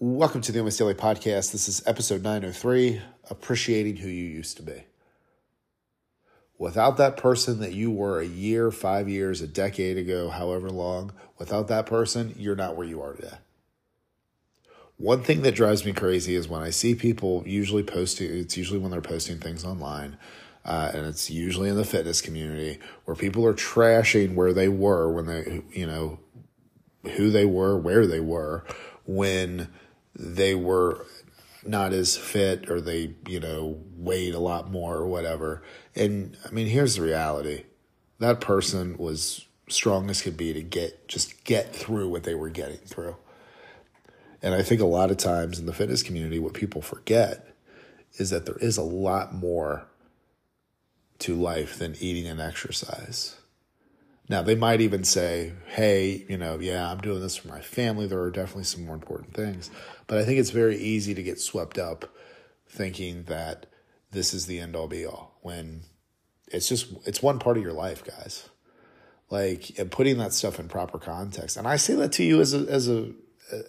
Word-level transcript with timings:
Welcome 0.00 0.40
to 0.40 0.50
the 0.50 0.58
Almost 0.58 0.80
Daily 0.80 0.94
Podcast. 0.94 1.52
This 1.52 1.68
is 1.68 1.80
episode 1.86 2.24
903 2.24 3.00
Appreciating 3.30 3.98
Who 3.98 4.08
You 4.08 4.24
Used 4.24 4.56
to 4.56 4.64
Be. 4.64 4.86
Without 6.58 6.96
that 6.96 7.16
person 7.16 7.60
that 7.60 7.74
you 7.74 7.92
were 7.92 8.18
a 8.18 8.26
year, 8.26 8.72
five 8.72 9.08
years, 9.08 9.40
a 9.40 9.46
decade 9.46 9.96
ago, 9.96 10.30
however 10.30 10.68
long, 10.68 11.12
without 11.38 11.68
that 11.68 11.86
person, 11.86 12.34
you're 12.36 12.56
not 12.56 12.74
where 12.74 12.88
you 12.88 13.00
are 13.00 13.12
today. 13.12 13.36
One 14.96 15.22
thing 15.22 15.42
that 15.42 15.54
drives 15.54 15.84
me 15.84 15.92
crazy 15.92 16.34
is 16.34 16.48
when 16.48 16.60
I 16.60 16.70
see 16.70 16.96
people 16.96 17.44
usually 17.46 17.84
posting, 17.84 18.36
it's 18.36 18.56
usually 18.56 18.80
when 18.80 18.90
they're 18.90 19.00
posting 19.00 19.38
things 19.38 19.64
online, 19.64 20.16
uh, 20.64 20.90
and 20.92 21.06
it's 21.06 21.30
usually 21.30 21.68
in 21.68 21.76
the 21.76 21.84
fitness 21.84 22.20
community 22.20 22.80
where 23.04 23.14
people 23.14 23.46
are 23.46 23.54
trashing 23.54 24.34
where 24.34 24.52
they 24.52 24.68
were 24.68 25.08
when 25.08 25.26
they, 25.26 25.62
you 25.70 25.86
know, 25.86 26.18
who 27.14 27.30
they 27.30 27.44
were, 27.44 27.78
where 27.78 28.08
they 28.08 28.20
were 28.20 28.64
when 29.06 29.68
they 30.14 30.54
were 30.54 31.06
not 31.66 31.92
as 31.92 32.16
fit 32.16 32.70
or 32.70 32.80
they, 32.80 33.14
you 33.26 33.40
know, 33.40 33.80
weighed 33.96 34.34
a 34.34 34.40
lot 34.40 34.70
more 34.70 34.96
or 34.96 35.06
whatever. 35.06 35.62
And 35.94 36.36
I 36.46 36.50
mean, 36.50 36.66
here's 36.66 36.96
the 36.96 37.02
reality. 37.02 37.64
That 38.18 38.40
person 38.40 38.96
was 38.98 39.46
strong 39.68 40.10
as 40.10 40.22
could 40.22 40.36
be 40.36 40.52
to 40.52 40.62
get 40.62 41.08
just 41.08 41.44
get 41.44 41.74
through 41.74 42.08
what 42.08 42.24
they 42.24 42.34
were 42.34 42.50
getting 42.50 42.78
through. 42.78 43.16
And 44.42 44.54
I 44.54 44.62
think 44.62 44.80
a 44.80 44.86
lot 44.86 45.10
of 45.10 45.16
times 45.16 45.58
in 45.58 45.66
the 45.66 45.72
fitness 45.72 46.02
community 46.02 46.38
what 46.38 46.52
people 46.52 46.82
forget 46.82 47.48
is 48.18 48.30
that 48.30 48.46
there 48.46 48.58
is 48.58 48.76
a 48.76 48.82
lot 48.82 49.34
more 49.34 49.86
to 51.20 51.34
life 51.34 51.78
than 51.78 51.96
eating 51.98 52.26
and 52.26 52.40
exercise. 52.40 53.36
Now, 54.28 54.40
they 54.40 54.54
might 54.54 54.80
even 54.80 55.04
say, 55.04 55.52
hey, 55.66 56.24
you 56.28 56.38
know, 56.38 56.58
yeah, 56.58 56.90
I'm 56.90 57.00
doing 57.00 57.20
this 57.20 57.36
for 57.36 57.48
my 57.48 57.60
family. 57.60 58.06
There 58.06 58.22
are 58.22 58.30
definitely 58.30 58.64
some 58.64 58.86
more 58.86 58.94
important 58.94 59.34
things. 59.34 59.70
But 60.06 60.18
I 60.18 60.24
think 60.24 60.38
it's 60.38 60.50
very 60.50 60.76
easy 60.76 61.14
to 61.14 61.22
get 61.22 61.40
swept 61.40 61.78
up 61.78 62.14
thinking 62.66 63.24
that 63.24 63.66
this 64.10 64.34
is 64.34 64.46
the 64.46 64.60
end 64.60 64.76
all 64.76 64.88
be 64.88 65.04
all 65.04 65.38
when 65.42 65.82
it's 66.48 66.68
just, 66.68 66.92
it's 67.06 67.22
one 67.22 67.38
part 67.38 67.56
of 67.56 67.62
your 67.62 67.72
life, 67.72 68.04
guys. 68.04 68.48
Like, 69.30 69.78
and 69.78 69.90
putting 69.90 70.18
that 70.18 70.32
stuff 70.32 70.60
in 70.60 70.68
proper 70.68 70.98
context. 70.98 71.56
And 71.56 71.66
I 71.66 71.76
say 71.76 71.94
that 71.94 72.12
to 72.12 72.24
you 72.24 72.40
as 72.40 72.54
a, 72.54 72.58
as 72.70 72.88
a, 72.88 73.12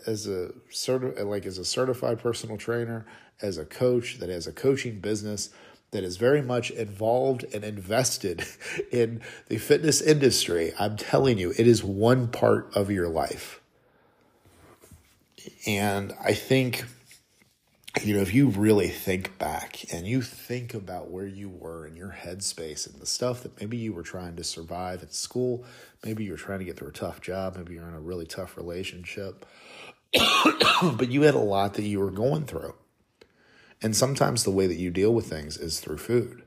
as 0.05 0.27
a 0.27 0.51
certi- 0.71 1.25
like 1.25 1.45
as 1.45 1.57
a 1.57 1.65
certified 1.65 2.19
personal 2.19 2.57
trainer, 2.57 3.05
as 3.41 3.57
a 3.57 3.65
coach 3.65 4.19
that 4.19 4.29
has 4.29 4.47
a 4.47 4.51
coaching 4.51 4.99
business 4.99 5.49
that 5.91 6.03
is 6.03 6.17
very 6.17 6.41
much 6.41 6.71
involved 6.71 7.45
and 7.53 7.63
invested 7.63 8.45
in 8.91 9.21
the 9.47 9.57
fitness 9.57 10.01
industry, 10.01 10.73
I'm 10.79 10.97
telling 10.97 11.37
you, 11.37 11.51
it 11.57 11.67
is 11.67 11.83
one 11.83 12.27
part 12.27 12.75
of 12.75 12.91
your 12.91 13.07
life. 13.07 13.61
And 15.67 16.13
I 16.23 16.33
think, 16.33 16.85
you 18.03 18.15
know, 18.15 18.21
if 18.21 18.33
you 18.33 18.49
really 18.49 18.89
think 18.89 19.37
back 19.37 19.91
and 19.93 20.05
you 20.07 20.21
think 20.21 20.73
about 20.73 21.09
where 21.09 21.27
you 21.27 21.49
were 21.49 21.87
in 21.87 21.95
your 21.95 22.15
headspace 22.19 22.91
and 22.91 23.01
the 23.01 23.05
stuff 23.05 23.43
that 23.43 23.59
maybe 23.59 23.77
you 23.77 23.93
were 23.93 24.03
trying 24.03 24.35
to 24.35 24.43
survive 24.43 25.03
at 25.03 25.13
school, 25.13 25.65
maybe 26.03 26.23
you're 26.23 26.37
trying 26.37 26.59
to 26.59 26.65
get 26.65 26.77
through 26.77 26.89
a 26.89 26.93
tough 26.93 27.21
job, 27.21 27.55
maybe 27.55 27.73
you're 27.73 27.87
in 27.87 27.93
a 27.93 27.99
really 27.99 28.25
tough 28.25 28.57
relationship, 28.57 29.45
but 30.83 31.09
you 31.09 31.23
had 31.23 31.35
a 31.35 31.39
lot 31.39 31.75
that 31.75 31.83
you 31.83 31.99
were 31.99 32.11
going 32.11 32.45
through 32.45 32.73
and 33.81 33.95
sometimes 33.95 34.43
the 34.43 34.51
way 34.51 34.67
that 34.67 34.77
you 34.77 34.89
deal 34.89 35.13
with 35.13 35.27
things 35.27 35.57
is 35.57 35.79
through 35.79 35.97
food. 35.97 36.43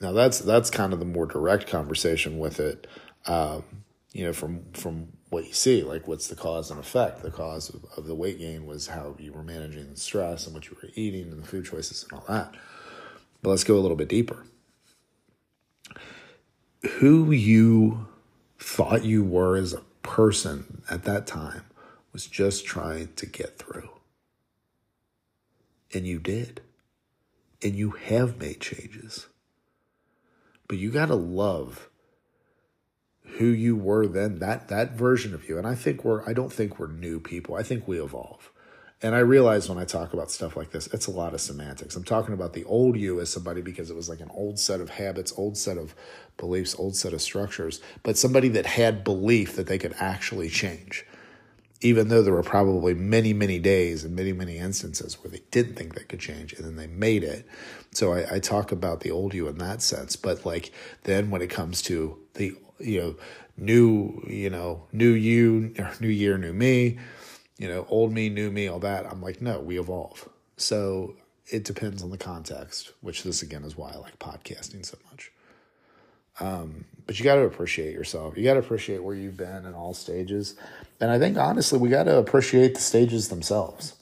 Now 0.00 0.12
that's 0.12 0.38
that's 0.38 0.70
kind 0.70 0.92
of 0.92 1.00
the 1.00 1.04
more 1.04 1.26
direct 1.26 1.66
conversation 1.66 2.38
with 2.38 2.60
it. 2.60 2.86
Um, 3.26 3.64
you 4.12 4.24
know, 4.24 4.32
from 4.32 4.64
from 4.74 5.08
what 5.30 5.46
you 5.46 5.52
see, 5.52 5.82
like 5.82 6.08
what's 6.08 6.28
the 6.28 6.36
cause 6.36 6.70
and 6.70 6.80
effect? 6.80 7.22
The 7.22 7.30
cause 7.30 7.68
of, 7.68 7.84
of 7.96 8.06
the 8.06 8.14
weight 8.14 8.38
gain 8.38 8.66
was 8.66 8.88
how 8.88 9.14
you 9.18 9.32
were 9.32 9.42
managing 9.42 9.90
the 9.90 10.00
stress 10.00 10.46
and 10.46 10.54
what 10.54 10.68
you 10.68 10.76
were 10.82 10.88
eating 10.94 11.30
and 11.30 11.42
the 11.42 11.46
food 11.46 11.66
choices 11.66 12.04
and 12.04 12.12
all 12.18 12.24
that. 12.28 12.54
But 13.42 13.50
let's 13.50 13.64
go 13.64 13.76
a 13.76 13.80
little 13.80 13.96
bit 13.96 14.08
deeper. 14.08 14.44
Who 16.98 17.30
you 17.30 18.08
thought 18.58 19.04
you 19.04 19.22
were 19.22 19.56
as 19.56 19.72
a 19.72 19.82
person 20.02 20.82
at 20.90 21.04
that 21.04 21.26
time 21.26 21.64
was 22.12 22.26
just 22.26 22.64
trying 22.64 23.12
to 23.16 23.26
get 23.26 23.58
through. 23.58 23.90
And 25.92 26.06
you 26.06 26.18
did. 26.18 26.62
And 27.62 27.74
you 27.74 27.90
have 27.90 28.38
made 28.38 28.60
changes. 28.60 29.26
But 30.68 30.78
you 30.78 30.90
got 30.90 31.06
to 31.06 31.14
love 31.14 31.88
who 33.38 33.46
you 33.46 33.76
were 33.76 34.06
then, 34.06 34.40
that 34.40 34.68
that 34.68 34.92
version 34.92 35.34
of 35.34 35.48
you. 35.48 35.58
And 35.58 35.66
I 35.66 35.74
think 35.74 36.04
we're 36.04 36.28
I 36.28 36.32
don't 36.32 36.52
think 36.52 36.78
we're 36.78 36.88
new 36.88 37.20
people. 37.20 37.54
I 37.54 37.62
think 37.62 37.88
we 37.88 38.00
evolve. 38.00 38.50
And 39.00 39.14
I 39.14 39.20
realize 39.20 39.68
when 39.68 39.78
I 39.78 39.84
talk 39.84 40.12
about 40.12 40.28
stuff 40.28 40.56
like 40.56 40.72
this, 40.72 40.88
it's 40.88 41.06
a 41.06 41.12
lot 41.12 41.32
of 41.32 41.40
semantics. 41.40 41.94
I'm 41.94 42.02
talking 42.02 42.34
about 42.34 42.52
the 42.52 42.64
old 42.64 42.96
you 42.96 43.20
as 43.20 43.30
somebody 43.30 43.60
because 43.60 43.90
it 43.90 43.96
was 43.96 44.08
like 44.08 44.18
an 44.18 44.30
old 44.34 44.58
set 44.58 44.80
of 44.80 44.90
habits, 44.90 45.32
old 45.36 45.56
set 45.56 45.78
of 45.78 45.94
beliefs, 46.36 46.74
old 46.76 46.96
set 46.96 47.12
of 47.12 47.22
structures, 47.22 47.80
but 48.02 48.18
somebody 48.18 48.48
that 48.48 48.66
had 48.66 49.04
belief 49.04 49.54
that 49.54 49.68
they 49.68 49.78
could 49.78 49.94
actually 50.00 50.48
change 50.48 51.06
even 51.80 52.08
though 52.08 52.22
there 52.22 52.32
were 52.32 52.42
probably 52.42 52.94
many, 52.94 53.32
many 53.32 53.58
days 53.58 54.04
and 54.04 54.14
many, 54.16 54.32
many 54.32 54.58
instances 54.58 55.22
where 55.22 55.30
they 55.30 55.42
didn't 55.50 55.76
think 55.76 55.94
they 55.94 56.04
could 56.04 56.18
change 56.18 56.52
and 56.52 56.64
then 56.64 56.76
they 56.76 56.88
made 56.88 57.22
it. 57.22 57.46
So 57.92 58.12
I, 58.12 58.36
I, 58.36 58.38
talk 58.40 58.72
about 58.72 59.00
the 59.00 59.12
old 59.12 59.32
you 59.32 59.46
in 59.46 59.58
that 59.58 59.80
sense. 59.80 60.16
But 60.16 60.44
like 60.44 60.72
then 61.04 61.30
when 61.30 61.40
it 61.40 61.50
comes 61.50 61.80
to 61.82 62.18
the, 62.34 62.54
you 62.80 63.00
know, 63.00 63.16
new, 63.56 64.22
you 64.26 64.50
know, 64.50 64.86
new 64.92 65.12
you, 65.12 65.72
new 66.00 66.08
year, 66.08 66.36
new 66.36 66.52
me, 66.52 66.98
you 67.58 67.68
know, 67.68 67.86
old 67.88 68.12
me, 68.12 68.28
new 68.28 68.50
me, 68.50 68.68
all 68.68 68.80
that, 68.80 69.06
I'm 69.06 69.22
like, 69.22 69.40
no, 69.40 69.60
we 69.60 69.78
evolve. 69.78 70.28
So 70.56 71.14
it 71.46 71.64
depends 71.64 72.02
on 72.02 72.10
the 72.10 72.18
context, 72.18 72.92
which 73.00 73.22
this 73.22 73.42
again 73.42 73.64
is 73.64 73.76
why 73.76 73.92
I 73.92 73.96
like 73.98 74.18
podcasting 74.18 74.84
so 74.84 74.98
much. 75.10 75.30
Um, 76.40 76.84
but 77.06 77.18
you 77.18 77.24
got 77.24 77.36
to 77.36 77.44
appreciate 77.44 77.94
yourself. 77.94 78.36
You 78.36 78.44
got 78.44 78.54
to 78.54 78.60
appreciate 78.60 79.02
where 79.02 79.14
you've 79.14 79.36
been 79.36 79.64
in 79.64 79.74
all 79.74 79.94
stages. 79.94 80.54
And 81.00 81.10
I 81.10 81.18
think 81.18 81.38
honestly, 81.38 81.78
we 81.78 81.88
got 81.88 82.04
to 82.04 82.18
appreciate 82.18 82.74
the 82.74 82.80
stages 82.80 83.28
themselves. 83.28 83.94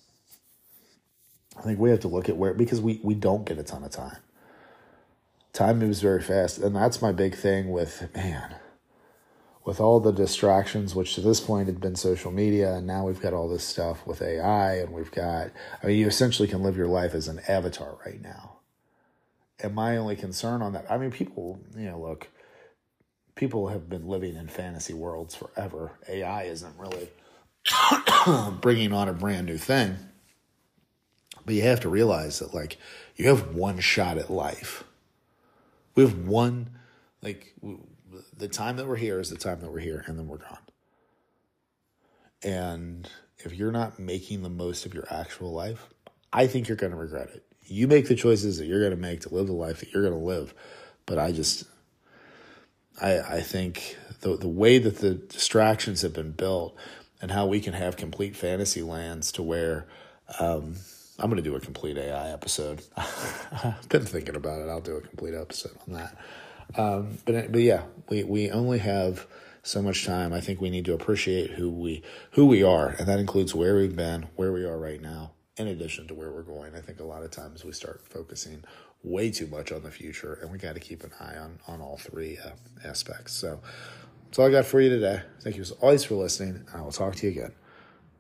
I 1.56 1.62
think 1.62 1.78
we 1.78 1.91
have 1.91 2.00
to 2.00 2.08
look 2.08 2.28
at 2.28 2.36
where 2.36 2.52
because 2.52 2.80
we 2.80 3.00
we 3.02 3.14
don't 3.14 3.47
get 3.47 3.58
a 3.58 3.62
ton 3.62 3.84
of 3.84 3.91
time. 3.91 4.19
Time 5.52 5.78
moves 5.78 6.00
very 6.00 6.20
fast, 6.20 6.58
and 6.58 6.76
that's 6.76 7.00
my 7.00 7.12
big 7.12 7.34
thing 7.34 7.70
with 7.70 8.08
man. 8.14 8.56
With 9.64 9.80
all 9.80 9.98
the 9.98 10.12
distractions, 10.12 10.94
which 10.94 11.14
to 11.14 11.20
this 11.20 11.41
point 11.41 11.66
had 11.66 11.80
been 11.80 11.97
social 11.97 12.30
media, 12.30 12.74
and 12.74 12.86
now 12.86 13.06
we've 13.06 13.20
got 13.20 13.32
all 13.32 13.48
this 13.48 13.64
stuff 13.64 14.06
with 14.06 14.22
AI, 14.22 14.76
and 14.76 14.92
we've 14.92 15.10
got, 15.10 15.48
I 15.82 15.86
mean, 15.86 15.98
you 15.98 16.06
essentially 16.06 16.47
can 16.47 16.62
live 16.62 16.76
your 16.76 16.86
life 16.86 17.14
as 17.14 17.26
an 17.26 17.41
avatar 17.48 17.97
right 18.04 18.20
now. 18.20 18.56
And 19.62 19.75
my 19.75 19.97
only 19.97 20.17
concern 20.17 20.62
on 20.62 20.72
that, 20.75 20.87
I 20.91 20.99
mean, 20.99 21.11
people, 21.11 21.61
you 21.77 21.87
know, 21.87 22.00
look, 22.00 22.28
people 23.34 23.69
have 23.69 23.89
been 23.89 24.06
living 24.06 24.37
in 24.37 24.49
fantasy 24.49 24.93
worlds 24.93 25.34
forever. 25.34 25.93
AI 26.09 26.44
isn't 26.44 26.75
really 26.78 27.09
bringing 28.61 28.93
on 28.93 29.09
a 29.09 29.12
brand 29.12 29.47
new 29.47 29.59
thing. 29.59 29.97
But 31.45 31.55
you 31.55 31.62
have 31.62 31.81
to 31.81 31.89
realize 31.89 32.41
that, 32.41 32.53
like, 32.53 32.77
you 33.15 33.28
have 33.28 33.55
one 33.55 33.78
shot 33.78 34.19
at 34.19 34.31
life. 34.31 34.84
We 35.95 36.03
have 36.03 36.27
one, 36.27 36.71
like, 37.22 37.55
the 38.37 38.49
time 38.49 38.77
that 38.77 38.87
we're 38.87 38.97
here 38.97 39.21
is 39.21 39.31
the 39.31 39.37
time 39.37 39.61
that 39.61 39.71
we're 39.71 39.78
here, 39.78 40.05
and 40.06 40.19
then 40.19 40.27
we're 40.27 40.39
gone. 40.39 40.59
And 42.43 43.09
if 43.39 43.55
you're 43.55 43.72
not 43.72 43.99
making 43.99 44.43
the 44.43 44.50
most 44.50 44.87
of 44.87 44.93
your 44.95 45.06
actual 45.11 45.53
life, 45.53 45.89
I 46.33 46.47
think 46.47 46.69
you're 46.69 46.77
going 46.77 46.93
to 46.93 46.99
regret 46.99 47.31
it. 47.33 47.45
You 47.66 47.88
make 47.88 48.09
the 48.09 48.15
choices 48.15 48.59
that 48.59 48.66
you're 48.66 48.81
going 48.81 48.91
to 48.91 48.97
make 48.97 49.21
to 49.22 49.34
live 49.34 49.47
the 49.47 49.53
life 49.53 49.81
that 49.81 49.93
you're 49.93 50.03
going 50.03 50.19
to 50.19 50.25
live. 50.25 50.54
But 51.04 51.19
I 51.19 51.32
just, 51.32 51.65
I, 53.00 53.19
I 53.19 53.41
think 53.41 53.97
the, 54.21 54.37
the 54.37 54.49
way 54.49 54.78
that 54.78 54.99
the 54.99 55.15
distractions 55.15 56.03
have 56.03 56.12
been 56.12 56.32
built 56.32 56.77
and 57.21 57.31
how 57.31 57.47
we 57.47 57.60
can 57.60 57.72
have 57.72 57.97
complete 57.97 58.37
fantasy 58.37 58.82
lands 58.82 59.33
to 59.33 59.42
where 59.42 59.86
um, 60.39 60.77
I'm 61.18 61.30
going 61.30 61.42
to 61.42 61.48
do 61.48 61.57
a 61.57 61.60
complete 61.60 61.97
AI 61.97 62.30
episode. 62.30 62.83
I've 62.97 63.86
been 63.89 64.04
thinking 64.04 64.36
about 64.36 64.60
it. 64.60 64.68
I'll 64.68 64.80
do 64.80 64.97
a 64.97 65.01
complete 65.01 65.34
episode 65.34 65.77
on 65.86 65.95
that. 65.95 66.16
Um, 66.77 67.18
but 67.24 67.53
but 67.53 67.60
yeah, 67.60 67.83
we, 68.09 68.24
we 68.24 68.51
only 68.51 68.78
have 68.78 69.27
so 69.63 69.83
much 69.83 70.04
time. 70.04 70.33
I 70.33 70.41
think 70.41 70.60
we 70.60 70.71
need 70.71 70.84
to 70.86 70.95
appreciate 70.95 71.53
who 71.53 71.71
we 71.71 72.03
who 72.33 72.47
we 72.47 72.63
are, 72.63 72.89
and 72.89 73.07
that 73.07 73.18
includes 73.18 73.54
where 73.54 73.77
we've 73.77 73.97
been, 73.97 74.27
where 74.36 74.53
we 74.53 74.65
are 74.65 74.78
right 74.78 75.01
now, 75.01 75.33
in 75.56 75.68
addition 75.68 76.06
to 76.08 76.14
where 76.14 76.30
we're 76.30 76.42
going. 76.42 76.74
I 76.74 76.80
think 76.80 77.00
a 77.00 77.04
lot 77.04 77.22
of 77.22 77.30
times 77.30 77.64
we 77.64 77.72
start 77.72 78.03
focusing 78.04 78.62
way 79.03 79.30
too 79.30 79.47
much 79.47 79.72
on 79.72 79.82
the 79.82 79.91
future, 79.91 80.38
and 80.42 80.50
we 80.50 80.58
got 80.58 80.74
to 80.74 80.80
keep 80.80 81.03
an 81.04 81.12
eye 81.20 81.36
on 81.36 81.58
on 81.66 81.80
all 81.80 81.97
three 81.97 82.38
uh, 82.38 82.50
aspects. 82.86 83.32
So 83.32 83.60
that's 84.24 84.38
all 84.38 84.47
I 84.47 84.50
got 84.50 84.66
for 84.66 84.80
you 84.80 84.91
today. 84.91 85.22
Thank 85.41 85.56
you 85.56 85.62
as 85.62 85.70
always 85.72 86.04
for 86.04 86.14
listening, 86.14 86.64
and 86.66 86.80
I 86.80 86.82
will 86.82 86.92
talk 86.92 87.14
to 87.16 87.26
you 87.26 87.32
again 87.32 87.53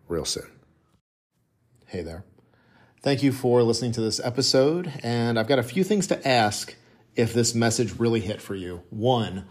real 0.08 0.24
soon. 0.24 0.50
Hey 1.86 2.02
there. 2.02 2.24
Thank 3.02 3.22
you 3.22 3.32
for 3.32 3.62
listening 3.62 3.92
to 3.92 4.00
this 4.00 4.18
episode, 4.18 4.92
and 5.02 5.38
I've 5.38 5.46
got 5.46 5.58
a 5.58 5.62
few 5.62 5.84
things 5.84 6.06
to 6.08 6.26
ask 6.26 6.74
if 7.14 7.32
this 7.32 7.54
message 7.54 7.98
really 7.98 8.20
hit 8.20 8.42
for 8.42 8.54
you. 8.54 8.82
One, 8.90 9.46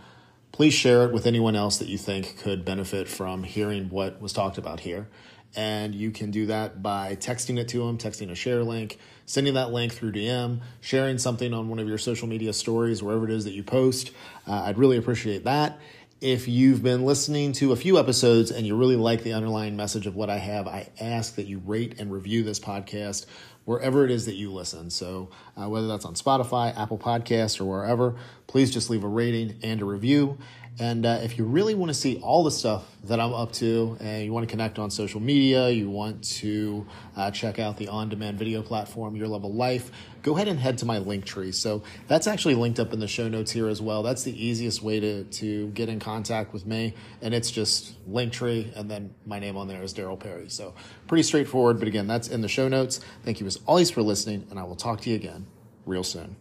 please 0.56 0.74
share 0.74 1.04
it 1.04 1.12
with 1.12 1.28
anyone 1.28 1.54
else 1.54 1.80
that 1.80 1.90
you 1.90 1.98
think 1.98 2.38
could 2.38 2.64
benefit 2.64 3.10
from 3.10 3.44
hearing 3.44 3.90
what 3.90 4.22
was 4.22 4.32
talked 4.32 4.58
about 4.58 4.80
here. 4.80 5.06
And 5.54 5.94
you 5.94 6.12
can 6.12 6.32
do 6.32 6.46
that 6.46 6.82
by 6.82 7.18
texting 7.18 7.60
it 7.60 7.68
to 7.70 7.80
them, 7.80 7.98
texting 7.98 8.32
a 8.32 8.36
share 8.36 8.64
link, 8.64 8.98
sending 9.26 9.56
that 9.56 9.74
link 9.74 9.92
through 9.92 10.14
DM, 10.14 10.62
sharing 10.80 11.18
something 11.18 11.54
on 11.54 11.68
one 11.68 11.80
of 11.80 11.90
your 11.90 11.98
social 11.98 12.30
media 12.30 12.54
stories, 12.54 13.04
wherever 13.04 13.26
it 13.26 13.32
is 13.32 13.44
that 13.44 13.52
you 13.52 13.64
post. 13.64 14.12
Uh, 14.48 14.62
I'd 14.62 14.78
really 14.78 14.96
appreciate 14.96 15.44
that. 15.44 15.78
If 16.22 16.48
you've 16.48 16.82
been 16.82 17.04
listening 17.04 17.52
to 17.54 17.74
a 17.74 17.76
few 17.76 18.00
episodes 18.00 18.50
and 18.50 18.66
you 18.66 18.78
really 18.78 18.96
like 18.96 19.24
the 19.24 19.34
underlying 19.34 19.76
message 19.76 20.08
of 20.08 20.16
what 20.16 20.30
I 20.30 20.38
have, 20.38 20.70
I 20.70 20.88
ask 21.02 21.36
that 21.36 21.48
you 21.48 21.60
rate 21.66 22.00
and 22.00 22.14
review 22.14 22.44
this 22.44 22.62
podcast 22.62 23.26
wherever 23.66 24.06
it 24.06 24.12
is 24.12 24.26
that 24.26 24.36
you 24.36 24.52
listen. 24.52 24.90
So, 24.90 25.30
uh, 25.58 25.68
whether 25.68 25.88
that's 25.88 26.06
on 26.06 26.14
Spotify, 26.14 26.76
Apple 26.78 26.98
Podcasts, 26.98 27.60
or 27.60 27.66
wherever, 27.66 28.16
please 28.48 28.72
just 28.72 28.90
leave 28.90 29.04
a 29.04 29.08
rating 29.08 29.60
and 29.62 29.82
a 29.82 29.86
review. 29.86 30.38
And 30.78 31.06
uh, 31.06 31.20
if 31.24 31.38
you 31.38 31.46
really 31.46 31.74
want 31.74 31.90
to 31.90 31.94
see 31.94 32.18
all 32.18 32.44
the 32.44 32.52
stuff 32.52 32.86
that 33.06 33.20
I'm 33.20 33.34
up 33.34 33.54
to, 33.54 33.96
and 34.02 34.26
you 34.26 34.34
want 34.34 34.46
to 34.48 34.52
connect 34.52 34.78
on 34.78 34.92
social 34.92 35.22
media, 35.22 35.70
you 35.70 35.90
want 35.90 36.24
to 36.40 36.86
uh, 37.16 37.32
check 37.32 37.60
out 37.60 37.78
the 37.78 37.88
on 37.88 38.10
demand 38.10 38.38
video 38.38 38.62
platform, 38.62 39.16
Your 39.16 39.30
Level 39.30 39.54
Life, 39.54 39.90
go 40.22 40.36
ahead 40.36 40.50
and 40.50 40.60
head 40.60 40.78
to 40.80 40.86
my 40.86 41.00
Linktree. 41.00 41.54
So 41.54 41.84
that's 42.08 42.28
actually 42.28 42.56
linked 42.56 42.80
up 42.80 42.92
in 42.92 43.00
the 43.00 43.08
show 43.08 43.30
notes 43.30 43.52
here 43.52 43.70
as 43.70 43.82
well. 43.82 44.04
That's 44.04 44.24
the 44.24 44.46
easiest 44.46 44.84
way 44.84 45.00
to, 45.00 45.24
to 45.24 45.68
get 45.70 45.88
in 45.88 46.00
contact 46.00 46.52
with 46.52 46.66
me. 46.66 46.94
And 47.22 47.34
it's 47.34 47.52
just 47.52 47.96
Linktree, 48.12 48.76
and 48.76 48.92
then 48.92 49.16
my 49.26 49.40
name 49.40 49.56
on 49.56 49.70
there 49.70 49.82
is 49.82 49.94
Daryl 49.94 50.20
Perry. 50.20 50.50
So 50.50 50.74
pretty 51.08 51.24
straightforward. 51.24 51.80
But 51.80 51.88
again, 51.88 52.08
that's 52.08 52.28
in 52.28 52.42
the 52.42 52.50
show 52.50 52.68
notes. 52.68 53.00
Thank 53.24 53.40
you 53.40 53.46
as 53.46 53.60
always 53.66 53.92
for 53.92 54.02
listening, 54.02 54.46
and 54.50 54.60
I 54.60 54.64
will 54.64 54.76
talk 54.76 55.00
to 55.02 55.10
you 55.10 55.16
again 55.16 55.48
real 55.86 56.04
soon. 56.04 56.36